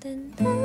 [0.00, 0.59] 噔噔。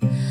[0.00, 0.27] Mm-hmm.